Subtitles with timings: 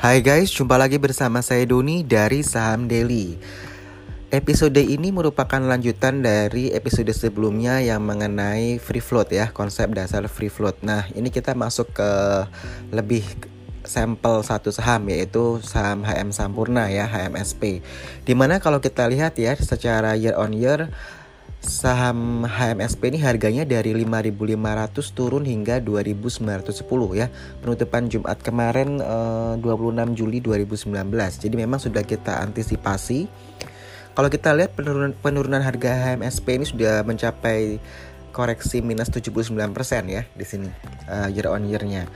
[0.00, 3.36] Hai guys, jumpa lagi bersama saya Doni dari Saham Daily.
[4.32, 10.48] Episode ini merupakan lanjutan dari episode sebelumnya yang mengenai free float ya, konsep dasar free
[10.48, 10.80] float.
[10.80, 12.10] Nah, ini kita masuk ke
[12.96, 13.20] lebih
[13.84, 17.84] sampel satu saham yaitu saham HM Sampurna ya, HMSP.
[18.24, 20.88] Di mana kalau kita lihat ya secara year on year
[21.60, 27.28] saham HMSP ini harganya dari 5.500 turun hingga 2.910 ya.
[27.60, 30.90] Penutupan Jumat kemarin eh, 26 Juli 2019.
[31.36, 33.28] Jadi memang sudah kita antisipasi.
[34.16, 37.78] Kalau kita lihat penurunan penurunan harga HMSP ini sudah mencapai
[38.30, 39.50] koreksi minus 79%
[40.06, 40.70] ya di sini
[41.10, 42.06] uh, year on year-nya.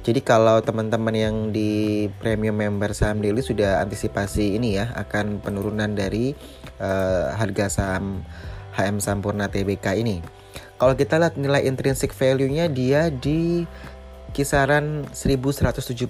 [0.00, 5.92] Jadi kalau teman-teman yang di premium member saham daily sudah antisipasi ini ya akan penurunan
[5.92, 6.32] dari
[6.80, 8.24] uh, harga saham
[8.80, 10.24] HM Sampurna TBK ini.
[10.80, 13.68] Kalau kita lihat nilai intrinsic value-nya dia di
[14.30, 16.06] kisaran 1175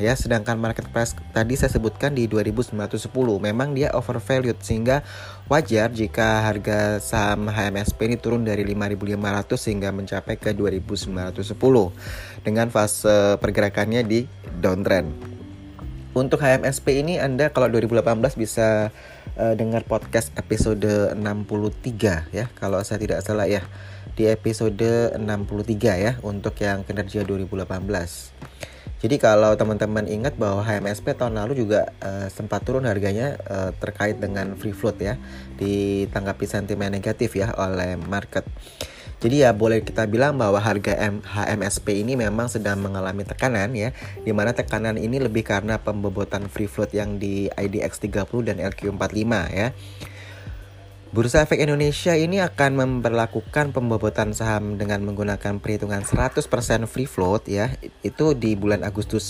[0.00, 0.12] ya.
[0.16, 2.88] Sedangkan market price tadi saya sebutkan di 2910
[3.38, 5.04] memang dia overvalued sehingga
[5.46, 11.54] wajar jika harga saham HMSP ini turun dari 5500 hingga mencapai ke 2910
[12.44, 14.24] dengan fase pergerakannya di
[14.58, 15.12] downtrend.
[16.16, 18.02] Untuk HMSP ini Anda kalau 2018
[18.34, 18.90] bisa
[19.38, 23.62] uh, dengar podcast episode 63 ya kalau saya tidak salah ya
[24.18, 27.78] di episode 63 ya untuk yang kinerja 2018.
[28.98, 34.18] Jadi kalau teman-teman ingat bahwa HMSP tahun lalu juga uh, sempat turun harganya uh, terkait
[34.18, 35.14] dengan free float ya
[35.54, 38.42] ditanggapi sentimen negatif ya oleh market.
[39.18, 40.94] Jadi ya boleh kita bilang bahwa harga
[41.26, 43.90] HMSP ini memang sedang mengalami tekanan ya,
[44.22, 49.32] di mana tekanan ini lebih karena pembobotan free float yang di IDX 30 dan LQ45
[49.50, 49.74] ya.
[51.08, 56.44] Bursa Efek Indonesia ini akan memperlakukan pembobotan saham dengan menggunakan perhitungan 100%
[56.84, 57.72] free float ya.
[58.04, 59.24] Itu di bulan Agustus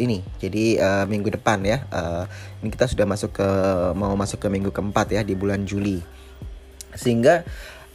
[0.00, 0.24] ini.
[0.40, 1.84] Jadi uh, minggu depan ya.
[1.92, 2.24] Uh,
[2.64, 3.48] ini kita sudah masuk ke
[3.92, 6.00] mau masuk ke minggu keempat ya di bulan Juli.
[6.96, 7.44] Sehingga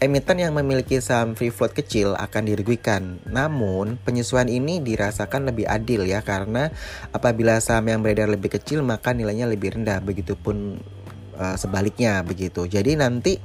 [0.03, 3.23] emiten yang memiliki saham free float kecil akan dirugikan.
[3.23, 6.69] Namun, penyesuaian ini dirasakan lebih adil ya karena
[7.15, 10.03] apabila saham yang beredar lebih kecil maka nilainya lebih rendah.
[10.03, 10.77] Begitupun
[11.39, 12.67] uh, sebaliknya begitu.
[12.67, 13.39] Jadi nanti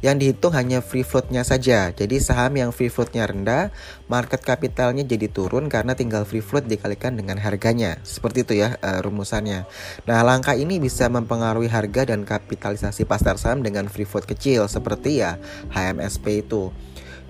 [0.00, 1.92] yang dihitung hanya free floatnya saja.
[1.92, 3.68] Jadi saham yang free floatnya rendah,
[4.08, 8.00] market capitalnya jadi turun karena tinggal free float dikalikan dengan harganya.
[8.04, 9.68] Seperti itu ya uh, rumusannya.
[10.08, 15.20] Nah langkah ini bisa mempengaruhi harga dan kapitalisasi pasar saham dengan free float kecil seperti
[15.20, 15.36] ya
[15.72, 16.72] HMSP itu.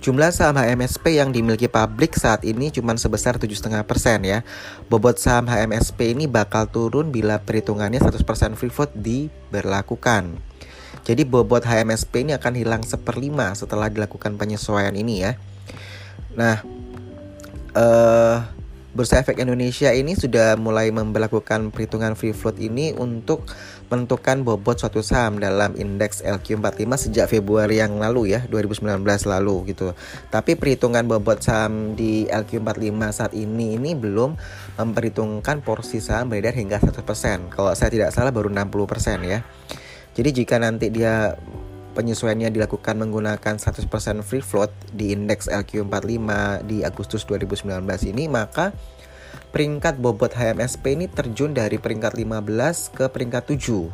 [0.01, 3.85] Jumlah saham HMSP yang dimiliki publik saat ini cuma sebesar 7,5%
[4.25, 4.41] ya.
[4.89, 10.50] Bobot saham HMSP ini bakal turun bila perhitungannya 100% free float diberlakukan.
[11.05, 15.33] Jadi bobot HMSP ini akan hilang seperlima setelah dilakukan penyesuaian ini ya.
[16.37, 16.63] Nah,
[17.75, 18.37] uh,
[18.91, 23.47] Bursa Efek Indonesia ini sudah mulai memperlakukan perhitungan free float ini untuk
[23.87, 28.99] menentukan bobot suatu saham dalam indeks LQ45 sejak Februari yang lalu ya, 2019
[29.31, 29.95] lalu gitu.
[30.35, 34.35] Tapi perhitungan bobot saham di LQ45 saat ini ini belum
[34.75, 37.47] memperhitungkan porsi saham beredar hingga 100%.
[37.47, 39.47] Kalau saya tidak salah baru 60% ya.
[40.21, 41.33] Jadi jika nanti dia
[41.97, 43.89] penyesuaiannya dilakukan menggunakan 100%
[44.21, 46.29] free float di indeks LQ45
[46.69, 47.81] di Agustus 2019
[48.13, 48.77] ini maka
[49.49, 53.89] peringkat bobot HMSP ini terjun dari peringkat 15 ke peringkat 7.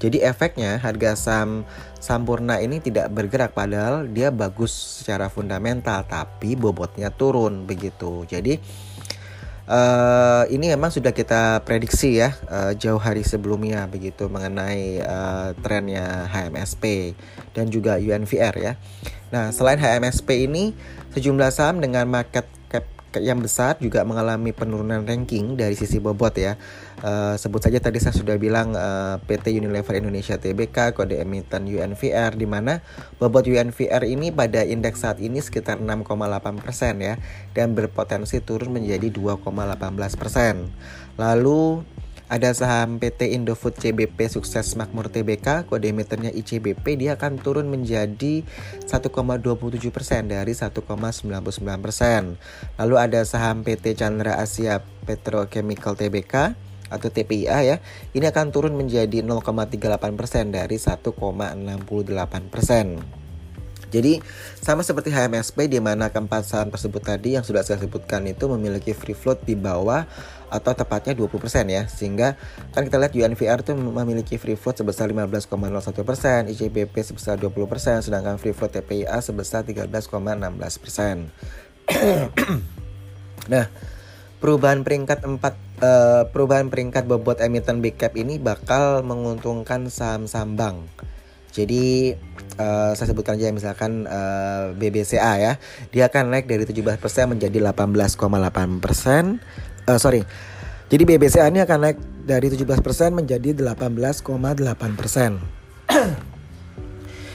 [0.00, 1.68] Jadi efeknya harga saham
[2.00, 8.24] Sampurna ini tidak bergerak padahal dia bagus secara fundamental tapi bobotnya turun begitu.
[8.24, 8.56] Jadi
[9.68, 16.28] uh, ini memang sudah kita prediksi ya uh, jauh hari sebelumnya begitu mengenai uh, trennya
[16.28, 17.14] HMSP
[17.52, 18.72] dan juga UNVR ya.
[19.34, 20.76] Nah, selain HMSP ini
[21.14, 22.46] sejumlah saham dengan market
[23.20, 26.58] yang besar juga mengalami penurunan ranking dari sisi bobot ya.
[27.04, 32.32] Uh, sebut saja tadi saya sudah bilang uh, PT Unilever Indonesia Tbk kode emiten UNVR
[32.38, 32.80] di mana
[33.20, 36.08] bobot UNVR ini pada indeks saat ini sekitar 6,8%
[37.02, 37.20] ya
[37.52, 41.20] dan berpotensi turun menjadi 2,18%.
[41.20, 41.84] Lalu
[42.34, 48.42] ada saham PT Indofood CBP Sukses Makmur TBK, kode emitennya ICBP, dia akan turun menjadi
[48.90, 49.38] 1,27%
[50.26, 51.30] dari 1,99%.
[52.82, 56.58] Lalu ada saham PT Chandra Asia Petrochemical TBK
[56.90, 57.78] atau TPIA ya,
[58.18, 63.23] ini akan turun menjadi 0,38% dari 1,68%.
[63.94, 64.18] Jadi
[64.58, 68.90] sama seperti HMSP di mana keempat saham tersebut tadi yang sudah saya sebutkan itu memiliki
[68.90, 70.02] free float di bawah
[70.50, 71.30] atau tepatnya 20%
[71.70, 71.86] ya.
[71.86, 72.34] Sehingga
[72.74, 78.50] kan kita lihat UNVR itu memiliki free float sebesar 15,01%, ICBP sebesar 20%, sedangkan free
[78.50, 81.30] float TPIA sebesar 13,16%.
[83.52, 83.66] nah,
[84.42, 85.38] perubahan peringkat 4
[85.84, 90.78] uh, perubahan peringkat bobot emiten big cap ini bakal menguntungkan saham-saham bank.
[91.54, 92.18] Jadi
[92.58, 95.52] uh, saya sebutkan aja misalkan uh, BBCA ya,
[95.94, 96.98] dia akan naik dari 17%
[97.30, 98.26] menjadi 18,8%.
[99.86, 100.26] Uh, sorry,
[100.90, 102.74] jadi BBCA ini akan naik dari 17%
[103.14, 105.53] menjadi 18,8%.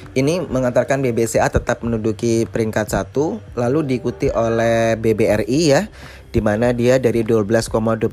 [0.10, 5.86] Ini mengantarkan BBCA tetap menduduki peringkat satu, lalu diikuti oleh BBRI ya,
[6.34, 8.10] di mana dia dari 12,22%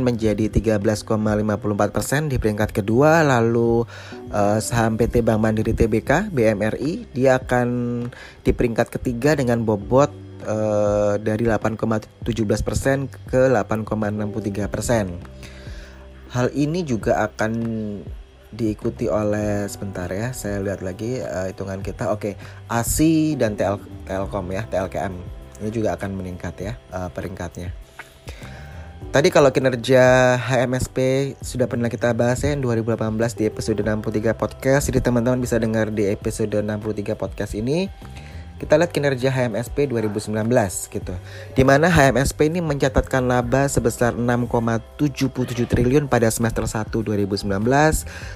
[0.00, 3.84] menjadi 13,54% di peringkat kedua, lalu
[4.32, 7.68] uh, saham PT Bank Mandiri Tbk BMRI dia akan
[8.40, 10.08] di peringkat ketiga dengan bobot
[10.48, 12.24] uh, dari 8,17%
[13.28, 15.44] ke 8,63%.
[16.28, 17.52] Hal ini juga akan
[18.48, 22.08] diikuti oleh sebentar ya saya lihat lagi uh, hitungan kita.
[22.12, 22.72] Oke okay.
[22.72, 25.14] ASI dan TL, Telkom ya TLKM
[25.58, 27.74] ini juga akan meningkat ya uh, peringkatnya.
[29.08, 34.92] Tadi kalau kinerja HMSP sudah pernah kita bahas ya 2018 di episode 63 podcast.
[34.92, 37.88] Jadi teman-teman bisa dengar di episode 63 podcast ini
[38.58, 40.34] kita lihat kinerja HMSP 2019
[40.90, 41.14] gitu.
[41.54, 47.46] Di mana HMSP ini mencatatkan laba sebesar 6,77 triliun pada semester 1 2019,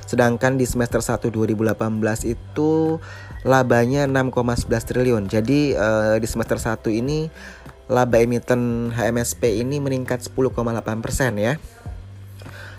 [0.06, 1.74] sedangkan di semester 1 2018
[2.30, 3.02] itu
[3.42, 5.22] labanya 6,11 triliun.
[5.26, 7.26] Jadi uh, di semester 1 ini
[7.90, 10.62] laba emiten HMSP ini meningkat 10,8%
[11.36, 11.58] ya.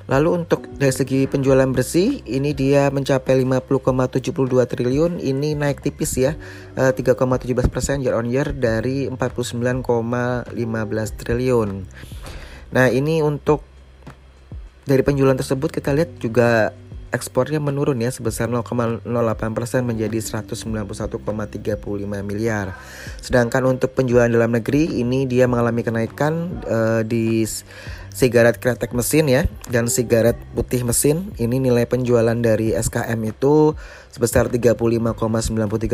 [0.03, 4.35] Lalu untuk dari segi penjualan bersih ini dia mencapai 50,72
[4.67, 6.35] triliun ini naik tipis ya
[6.75, 10.51] 3,17% year on year dari 49,15
[11.23, 11.69] triliun.
[12.75, 13.63] Nah ini untuk
[14.83, 16.75] dari penjualan tersebut kita lihat juga
[17.13, 19.05] ekspornya menurun ya sebesar 0,08%
[19.85, 21.53] menjadi 191,35
[22.25, 22.73] miliar.
[23.21, 27.45] Sedangkan untuk penjualan dalam negeri ini dia mengalami kenaikan uh, di
[28.13, 29.41] sigaret kretek mesin ya
[29.73, 33.73] dan sigaret putih mesin ini nilai penjualan dari SKM itu
[34.13, 34.77] sebesar 35,93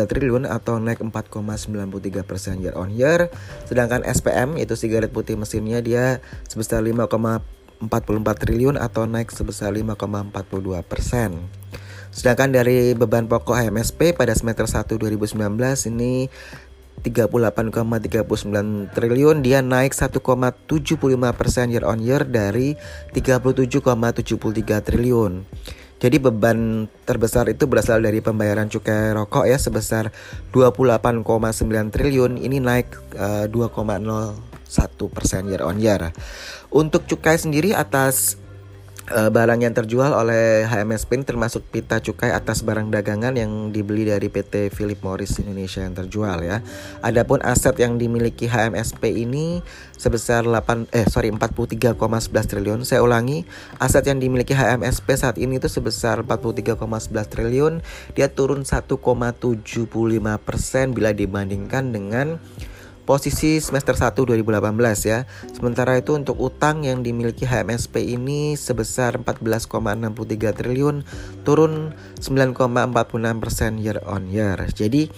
[0.04, 3.32] triliun atau naik 4,93 persen year on year
[3.72, 6.20] sedangkan SPM itu sigaret putih mesinnya dia
[6.52, 6.84] sebesar
[7.80, 11.48] 5,44 triliun atau naik sebesar 5,42 persen
[12.10, 15.38] Sedangkan dari beban pokok HMSP pada semester 1 2019
[15.94, 16.26] ini
[17.00, 20.20] 38,39 triliun dia naik 1,75
[21.32, 22.76] persen year on year dari
[23.16, 25.48] 37,73 triliun.
[26.00, 30.16] Jadi beban terbesar itu berasal dari pembayaran cukai rokok ya sebesar
[30.56, 31.24] 28,9
[31.92, 34.49] triliun ini naik uh, eh, 2,01 persen
[35.50, 36.14] year on year.
[36.70, 38.38] Untuk cukai sendiri atas
[39.12, 44.30] uh, barang yang terjual oleh HMSP termasuk pita cukai atas barang dagangan yang dibeli dari
[44.30, 46.62] PT Philip Morris Indonesia yang terjual ya.
[47.02, 49.66] Adapun aset yang dimiliki HMSP ini
[49.98, 51.98] sebesar 8 eh sorry 43,11
[52.30, 52.80] triliun.
[52.86, 53.44] Saya ulangi,
[53.82, 56.80] aset yang dimiliki HMSP saat ini itu sebesar 43,11
[57.28, 57.74] triliun.
[58.16, 62.40] Dia turun 1,75% bila dibandingkan dengan
[63.10, 65.26] posisi semester 1 2018 ya.
[65.50, 71.02] Sementara itu untuk utang yang dimiliki HMSP ini sebesar 14,63 triliun
[71.42, 74.62] turun 9,46% year on year.
[74.70, 75.10] Jadi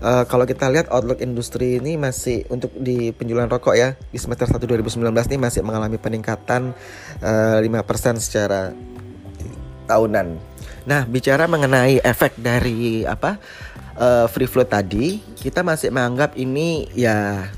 [0.00, 4.48] uh, kalau kita lihat outlook industri ini masih untuk di penjualan rokok ya di semester
[4.48, 6.72] 1 2019 ini masih mengalami peningkatan
[7.20, 8.72] uh, eh, 5% secara
[9.84, 10.52] tahunan.
[10.82, 13.38] Nah, bicara mengenai efek dari apa?
[13.96, 17.48] Uh, free float tadi kita masih menganggap ini ya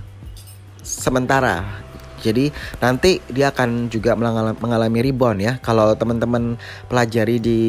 [0.84, 1.84] sementara
[2.24, 2.48] jadi
[2.80, 4.16] nanti dia akan juga
[4.56, 5.60] mengalami rebound ya.
[5.60, 6.56] Kalau teman-teman
[6.88, 7.60] pelajari di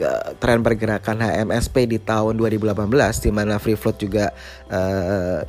[0.00, 2.88] uh, tren pergerakan HMSP di tahun 2018
[3.20, 4.32] di mana free float juga
[4.72, 5.44] uh,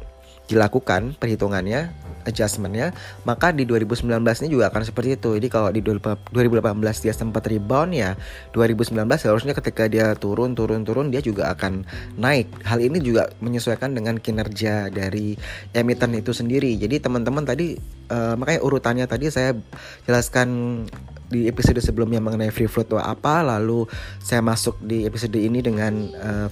[0.52, 1.94] dilakukan perhitungannya
[2.28, 2.92] adjustmentnya
[3.24, 4.08] maka di 2019
[4.46, 5.36] ini juga akan seperti itu.
[5.38, 8.16] Jadi kalau di 2018 dia sempat rebound ya
[8.56, 11.86] 2019 seharusnya ketika dia turun turun turun dia juga akan
[12.20, 12.50] naik.
[12.66, 15.36] Hal ini juga menyesuaikan dengan kinerja dari
[15.72, 16.76] emiten itu sendiri.
[16.76, 17.78] Jadi teman-teman tadi
[18.10, 19.56] uh, makanya urutannya tadi saya
[20.04, 20.84] jelaskan
[21.30, 23.86] di episode sebelumnya mengenai free float apa lalu
[24.18, 26.50] saya masuk di episode ini dengan uh,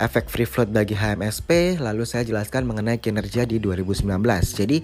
[0.00, 4.08] efek free float bagi HMSP, lalu saya jelaskan mengenai kinerja di 2019.
[4.56, 4.80] Jadi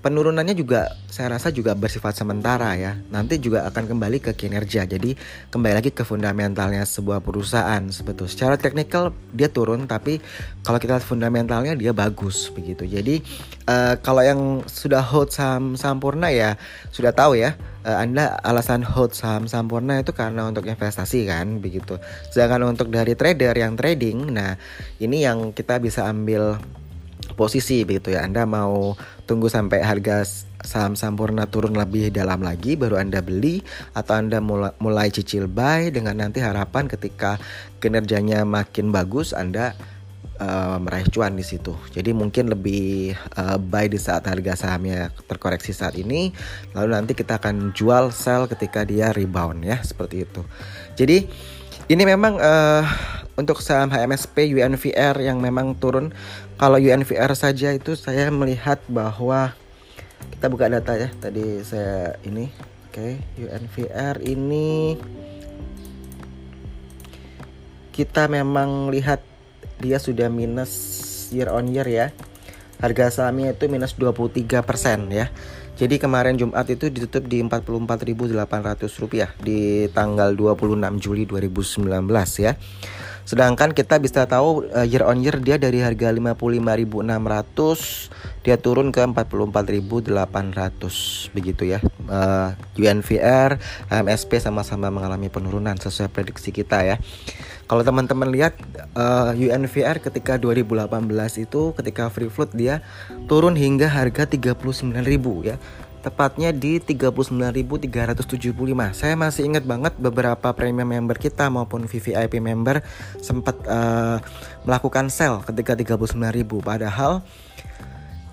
[0.00, 2.96] penurunannya juga saya rasa juga bersifat sementara ya.
[3.08, 4.84] Nanti juga akan kembali ke kinerja.
[4.84, 5.16] Jadi
[5.48, 8.32] kembali lagi ke fundamentalnya sebuah perusahaan sebetulnya.
[8.32, 10.20] Secara teknikal dia turun tapi
[10.60, 12.84] kalau kita lihat fundamentalnya dia bagus begitu.
[12.84, 13.24] Jadi
[13.66, 16.54] uh, kalau yang sudah hold saham Sampurna ya
[16.94, 21.96] sudah tahu ya uh, Anda alasan hold saham Sampurna itu karena untuk investasi kan begitu.
[22.34, 24.58] Sedangkan untuk dari trader yang trading, nah
[24.98, 26.58] ini yang kita bisa ambil
[27.36, 28.24] posisi begitu ya.
[28.24, 28.96] Anda mau
[29.28, 30.24] tunggu sampai harga
[30.66, 33.62] saham Sampurna turun lebih dalam lagi baru Anda beli
[33.94, 37.38] atau Anda mulai, mulai cicil buy dengan nanti harapan ketika
[37.78, 39.76] kinerjanya makin bagus Anda
[40.40, 41.76] uh, meraih cuan di situ.
[41.92, 46.32] Jadi mungkin lebih uh, buy di saat harga sahamnya terkoreksi saat ini,
[46.72, 50.42] lalu nanti kita akan jual sell ketika dia rebound ya seperti itu.
[50.96, 51.28] Jadi
[51.86, 52.82] ini memang uh,
[53.36, 56.10] untuk saham HMSP UNVR yang memang turun.
[56.56, 59.52] Kalau UNVR saja itu saya melihat bahwa
[60.32, 61.08] kita buka data ya.
[61.12, 62.48] Tadi saya ini
[62.88, 64.96] oke okay, UNVR ini
[67.92, 69.20] kita memang lihat
[69.80, 70.72] dia sudah minus
[71.30, 72.08] year on year ya.
[72.76, 74.52] Harga sahamnya itu minus 23%
[75.08, 75.32] ya
[75.76, 81.84] jadi kemarin Jumat itu ditutup di 44.800 rupiah di tanggal 26 Juli 2019
[82.40, 82.56] ya
[83.26, 89.02] Sedangkan kita bisa tahu uh, year on year dia dari harga 55.600 dia turun ke
[89.02, 91.82] 44.800 begitu ya.
[92.06, 93.58] Uh, eh, UNVR,
[93.90, 97.02] MSP sama-sama mengalami penurunan sesuai prediksi kita ya.
[97.66, 98.54] Kalau teman-teman lihat
[98.94, 100.86] uh, eh, UNVR ketika 2018
[101.42, 102.78] itu ketika free float dia
[103.26, 104.94] turun hingga harga 39.000
[105.42, 105.58] ya
[106.06, 108.30] tepatnya di 39.375.
[108.94, 112.78] Saya masih ingat banget beberapa premium member kita maupun VVIP member
[113.18, 114.22] sempat uh,
[114.62, 117.26] melakukan sell ketika 39.000 padahal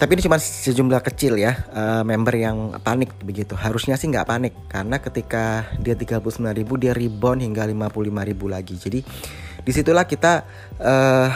[0.04, 3.56] tapi ini cuma sejumlah kecil ya uh, member yang panik begitu.
[3.56, 8.12] Harusnya sih nggak panik karena ketika dia 39.000 dia rebound hingga 55.000
[8.52, 8.76] lagi.
[8.76, 9.00] Jadi
[9.64, 10.44] di situlah kita
[10.84, 11.32] uh,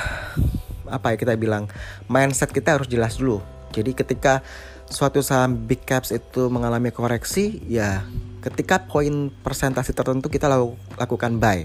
[0.92, 1.72] apa ya kita bilang
[2.12, 3.40] mindset kita harus jelas dulu.
[3.72, 4.44] Jadi ketika
[4.92, 8.04] suatu saham big caps itu mengalami koreksi, ya
[8.44, 10.52] ketika poin persentase tertentu kita
[11.00, 11.64] lakukan buy.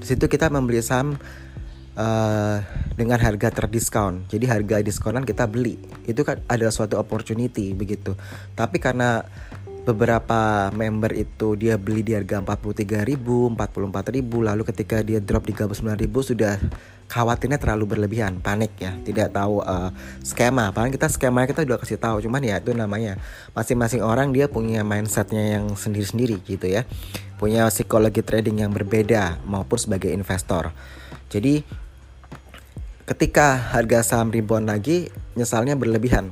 [0.00, 1.20] Di situ kita membeli saham
[1.98, 2.62] uh,
[2.94, 4.24] dengan harga terdiskon.
[4.30, 5.76] Jadi harga diskonan kita beli.
[6.06, 8.14] Itu kan adalah suatu opportunity begitu.
[8.54, 9.26] Tapi karena
[9.88, 13.16] beberapa member itu dia beli di harga 43.000,
[13.56, 16.60] 44.000 lalu ketika dia drop di 39.000 sudah
[17.08, 19.88] khawatirnya terlalu berlebihan, panik ya, tidak tahu uh,
[20.20, 20.76] skema.
[20.76, 23.16] Paling kita skema kita udah kasih tahu, cuman ya itu namanya
[23.56, 26.84] masing-masing orang dia punya mindsetnya yang sendiri-sendiri gitu ya,
[27.40, 30.68] punya psikologi trading yang berbeda maupun sebagai investor.
[31.32, 31.64] Jadi
[33.08, 36.28] ketika harga saham rebound lagi, nyesalnya berlebihan.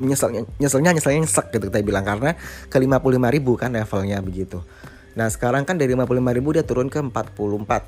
[0.00, 2.32] Nyesalnya, nyesalnya, nyesalnya nyesek gitu kita bilang karena
[2.72, 4.64] ke 55 ribu kan levelnya begitu.
[5.12, 7.28] Nah sekarang kan dari 55 ribu dia turun ke 44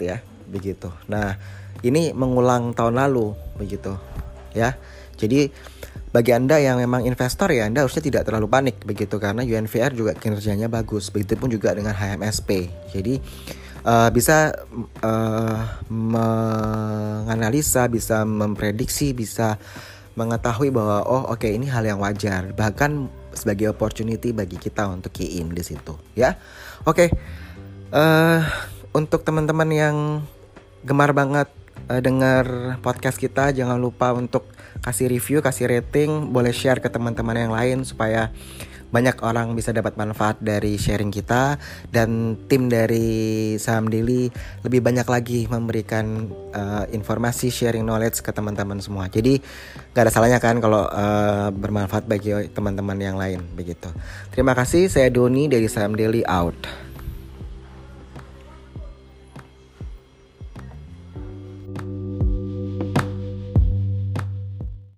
[0.05, 0.93] ya begitu.
[1.09, 1.41] Nah
[1.83, 3.97] ini mengulang tahun lalu begitu
[4.53, 4.77] ya
[5.19, 5.51] jadi
[6.13, 10.13] bagi anda yang memang investor ya anda harusnya tidak terlalu panik begitu karena UNVR juga
[10.13, 13.17] kinerjanya bagus begitupun juga dengan HMSP jadi
[13.87, 14.55] uh, bisa
[15.03, 15.59] uh,
[15.91, 19.59] menganalisa bisa memprediksi bisa
[20.13, 25.13] mengetahui bahwa oh oke okay, ini hal yang wajar bahkan sebagai opportunity bagi kita untuk
[25.15, 26.37] key in di situ ya
[26.85, 27.09] oke okay.
[27.97, 28.41] uh, eh,
[28.93, 29.97] untuk teman-teman yang
[30.85, 31.49] gemar banget
[31.89, 34.45] uh, dengar podcast kita jangan lupa untuk
[34.83, 38.35] kasih review, kasih rating, boleh share ke teman-teman yang lain supaya
[38.93, 41.57] banyak orang bisa dapat manfaat dari sharing kita
[41.89, 44.29] dan tim dari Saham Daily
[44.63, 49.09] lebih banyak lagi memberikan uh, informasi sharing knowledge ke teman-teman semua.
[49.09, 49.41] Jadi
[49.97, 53.89] gak ada salahnya kan kalau uh, bermanfaat bagi teman-teman yang lain begitu.
[54.29, 56.92] Terima kasih, saya Doni dari Saham Daily out.